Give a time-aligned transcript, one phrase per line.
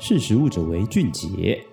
[0.00, 1.64] 识食物者为俊杰。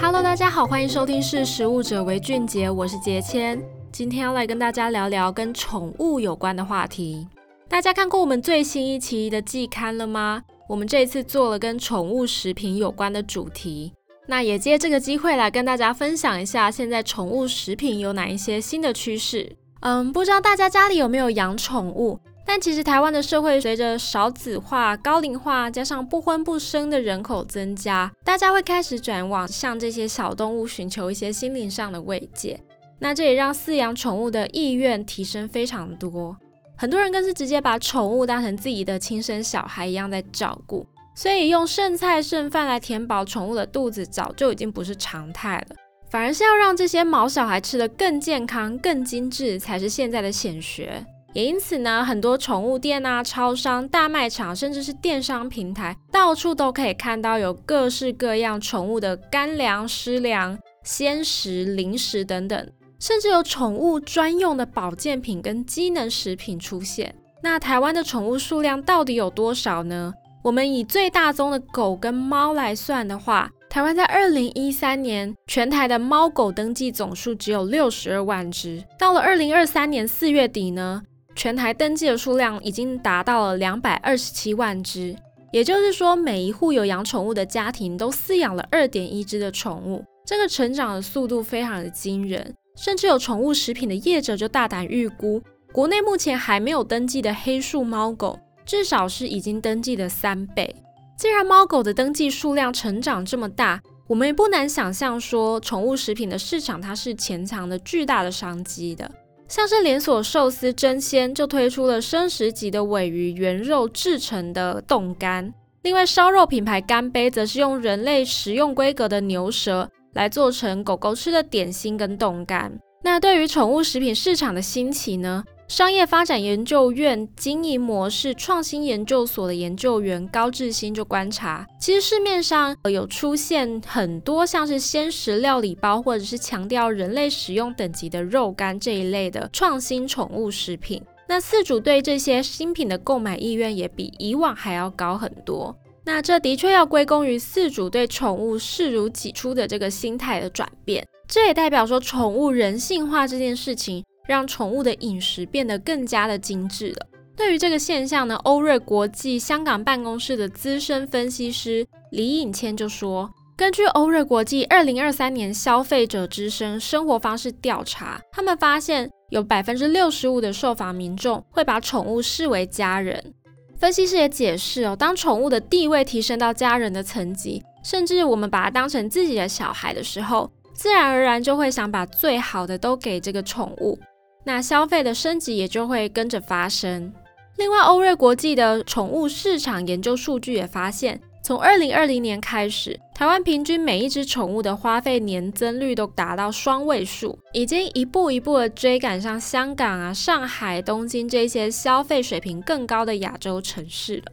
[0.00, 7.26] Hello，大家好，欢迎收听《识食物者为俊杰》，我是杰谦，今天要来跟大家聊聊跟宠物有关的话题。
[7.68, 10.42] 大家看过我们最新一期的季刊了吗？
[10.68, 13.92] 我们这一次做了跟宠物食品有关的主题，
[14.26, 19.56] 那也借这个机会来跟大家分享一下，现在宠物食品有哪一些新的趋势。
[19.80, 22.18] 嗯，不知道大家家里有没有养宠物？
[22.46, 32.58] 但其实台湾的社会随着少子化、高龄化，加上不婚不生的人口增加，大家会开始转往向这些小动物寻求一些心灵上的慰藉。
[33.00, 36.34] 那这也让饲养宠物的意愿提升非常多，
[36.76, 40.86] 很多人更是直接把宠物当成自己的亲生小孩一样在照顾。
[41.14, 45.76] 所以用剩菜剩饭来填饱宠物的肚子，早就已经不是常态了，
[46.08, 51.04] 反而是要让这些毛小孩吃得更健康、更精致，才是现在的显学。
[51.36, 62.66] 也因此呢，很多宠物店啊、超商、大卖场，甚至是电商平台，到处都可以看到有各式各样宠物的干粮、湿粮、鲜食、零食等等，
[62.98, 67.14] 甚至有宠物专用的保健品跟机能食品出现。
[67.42, 70.14] 那台湾的宠物数量到底有多少呢？
[70.42, 81.02] 我们以最大宗的狗跟猫来算的话，台湾在二零一三年全台的猫狗登记总数只有六十二万只，到了二零二三年四月底呢，
[81.36, 85.14] 全台登记的数量已经达到了两百二十七万只，
[85.52, 92.54] 也就是说，每一户有养宠物的家庭都饲养了二点一只的宠物，这个成长的速度非常的惊人。
[92.74, 95.42] 甚至有宠物食品的业者就大胆预估，
[95.72, 100.74] 国内目前还没有登记的黑数猫狗，至少是已经登记的三倍。
[101.18, 109.10] 既然猫狗的登记数量成长这么大，我们也不难想象说，宠物食品的市场它是潜藏的巨大的商机的。
[109.48, 122.72] 像是连锁寿司真鲜就推出了生食级的鮪鱼原肉制成的冻干，另外烧肉品牌干杯则是用人类食用规格的牛舌来做成狗狗吃的点心跟冻干。
[123.04, 125.44] 那对于宠物食品市场的兴起呢？
[125.68, 141.02] 商业发展研究院经营模式创新研究所的研究员高志新就观察，其实市面上有出现很多像是鲜食料理包，或者是强调人类食用等级的肉干这一类的创新宠物食品。
[141.28, 145.76] 那饲主对这些新品的购买意愿也比以往还要高很多。
[146.04, 151.04] 那这的确要归功于饲主对宠物视如己出的这个心态的转变。
[151.26, 154.04] 这也代表说，宠物人性化这件事情。
[154.26, 157.06] 让宠物的饮食变得更加的精致了。
[157.36, 173.34] 对于这个现象呢，欧瑞国际香港办公室的资深分析师李颖谦就说，根据欧瑞国际二零二三年消费者之声生活方式调查，他们发现有百分之六十五的受访民众会把宠物视为家人。
[173.78, 183.98] 分析师也解释哦，当宠物的地位提升到家人的层级，甚至我们把它当成自己的小孩的时候，自然而然就会想把最好的都给这个宠物。
[184.46, 187.12] 那消费的升级也就会跟着发生。
[187.56, 204.32] 另外，欧瑞国际的宠物市场研究数据也发现，从二零二零年开始，台湾平均每一只宠物的花费年增率都达到双位数，已经一步一步的追赶上香港啊、上海、东京这些消费水平更高的亚洲城市了。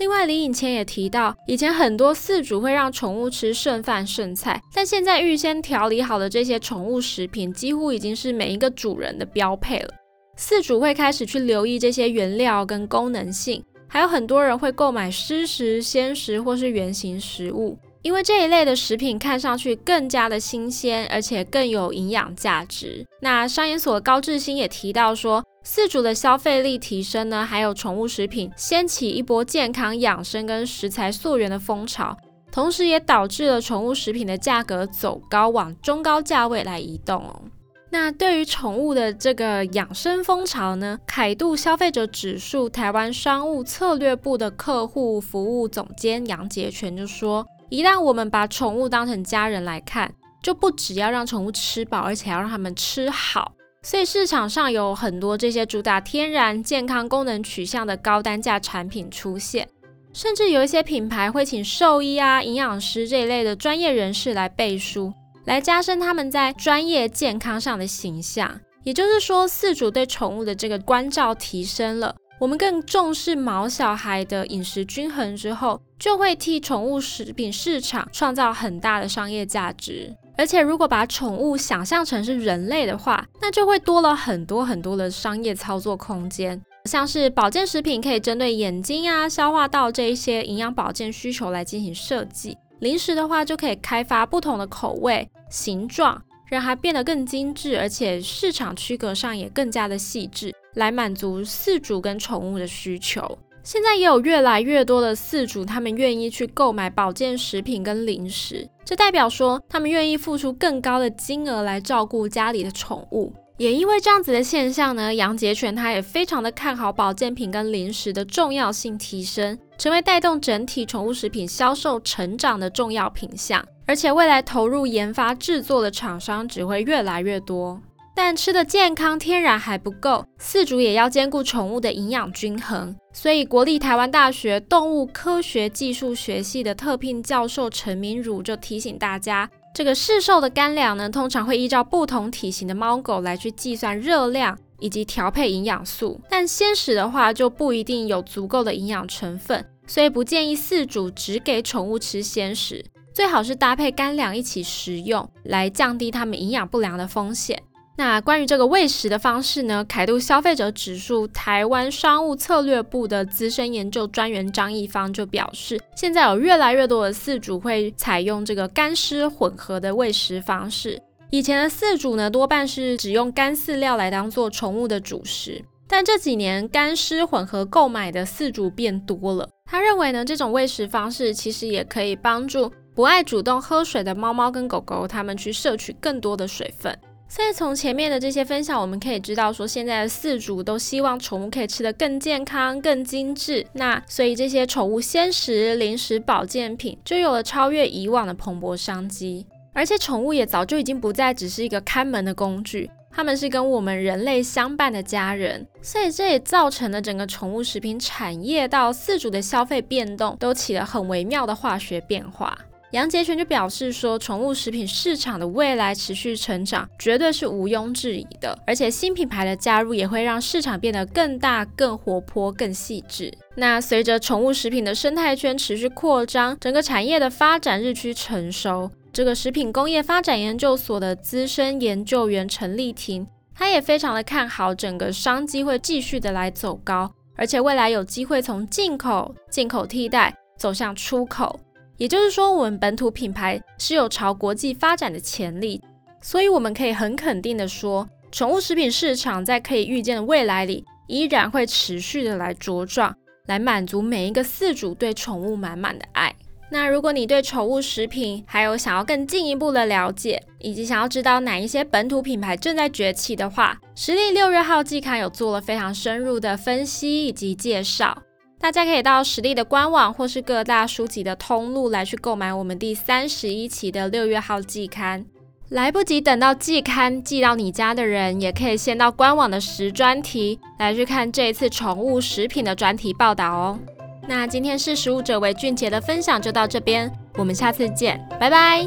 [0.00, 9.90] 另外，李颖谦也提到，以前很多饲主会让宠物吃剩饭剩菜，但现在预先调理好的这些宠物食品，几乎已经是每一个主人的标配了。
[10.36, 23.06] 饲主会开始去留意这些原料跟功能性，还有很多人会购买湿食、鲜食或是原形食物，因为这一类的食品看上去更加的新鲜，而且更有营养价值。
[23.20, 32.14] 那商研所的高志新也提到说，四主的消费力提升呢，还有宠物食品掀起一波健康养生跟食材溯源的风潮，
[32.52, 37.42] 同时也导致了宠物食品的价格走高，往中高价位来移动哦。
[37.90, 50.12] 那对于宠物的这个养生风潮呢，凯度消费者指数台湾商务策略部的客户服务总监杨杰全就说，一旦我们把宠物当成家人来看，
[50.42, 53.52] 就不只要让宠物吃饱，而且要让他们吃好。
[53.84, 59.68] 所以市场上有很多这些主打天然、健康、功能取向的高单价产品出现，
[60.14, 65.12] 甚至有一些品牌会请兽医啊、营养师这一类的专业人士来背书，
[65.44, 68.58] 来加深他们在专业健康上的形象。
[68.84, 80.16] 也就是说，饲主对宠物的这个关照提升了，我们更重视毛小孩的饮食均衡之后，就会替宠物食品市场创造很大的商业价值。
[80.36, 86.60] 而且，如果把宠物想象成是人类的话，那就会多了很多很多的商业操作空间。
[86.86, 92.58] 像是保健食品可以针对眼睛啊、消化道这一些营养保健需求来进行设计。
[92.80, 96.20] 零食的话，就可以开发不同的口味、形状，
[96.50, 103.38] 让它变得更精致，而且市场区隔上也更加的细致，来满足饲主跟宠物的需求。
[103.62, 113.32] 现在也有越来越多的饲主，他们愿意去购买保健食品跟零食，这代表说他们愿意付出更高的金额来照顾家里的宠物。
[113.56, 123.64] 也因为这样子的现象呢，杨洁全他也非常的看好保健品跟零食的重要性提升，成为带动整体宠物食品销售成长的重要品项。
[123.86, 127.80] 而且未来投入研发制作的厂商只会越来越多。
[128.16, 132.94] 但吃的健康天然还不够，饲主也要兼顾宠物的营养均衡。
[133.12, 157.60] 所以国立台湾大学动物科学技术学系的特聘教授陈明儒就提醒大家，这个市售的干粮呢，通常会依照不同体型的猫狗来去计算热量以及调配营养素，但鲜食的话就不一定有足够的营养成分，所以不建议饲主只给宠物吃鲜食，最好是搭配干粮一起食用，来降低它们营养不良的风险。
[157.96, 171.00] 那关于这个喂食的方式呢，凯度消费者指数台湾商务策略部的资深研究专员张义芳就表示，现在有越来越多的饲主会采用这个干湿混合的喂食方式。
[171.30, 179.48] 以前的饲主呢，多半是只用干饲料来当做宠物的主食，但这几年干湿混合购买的饲主变多了。
[179.64, 186.96] 他认为呢，这种喂食方式其实也可以帮助不爱主动喝水的猫猫跟狗狗，它们去摄取更多的水分。
[187.34, 193.66] 所以从前面的这些分享，我们可以知道说，现在的饲主都希望宠物可以吃得更健康、更精致。
[193.72, 199.44] 那所以这些宠物鲜食、零食、保健品就有了超越以往的蓬勃商机。
[199.72, 205.66] 而且宠物也早就已经不再只是一个看门的工具，它们是跟我们人类相伴的家人。
[205.82, 212.56] 所以这也造成了整个宠物食品产业到饲主的消费变动，都起了很微妙的化学变化。
[212.94, 218.56] 杨洁全就表示说，宠物食品市场的未来持续成长，绝对是毋庸置疑的。
[218.64, 223.36] 而且新品牌的加入，也会让市场变得更大、更活泼、更细致。
[223.56, 233.26] 那随着宠物食品的生态圈持续扩张，整个产业的发展日趋成熟，这个食品工业发展研究所的资深研究员陈丽婷，
[233.56, 241.58] 她也非常的看好整个商机会继续的来走高，而且未来有机会从进口、进口替代走向出口。
[241.96, 245.80] 也就是说，我们本土品牌是有朝国际发展的潜力，
[246.20, 253.14] 所以我们可以很肯定的说，宠物食品市场在可以预见的未来里，依然会持续的来茁壮，
[253.46, 256.34] 来满足每一个饲主对宠物满满的爱。
[256.70, 268.20] 那如果你对宠物食品还有想要更进一步的了解，以及想要知道哪一些本土品牌正在崛起的话，实力六月号季刊有做了非常深入的分析以及介绍。
[268.64, 275.26] 大家可以到食力的官网或是各大书籍的通路来去购买我们第三十一期的六月号季刊。
[275.68, 283.78] 来不及等到季刊寄到你家的人，也可以先到官网的食专题来去看这一次宠物食品的专题报道哦。
[284.26, 288.86] 那今天识食物者为俊杰的分享就到这边，我们下次见，拜拜。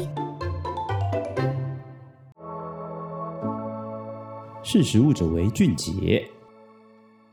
[4.64, 6.28] 识食物者为俊杰。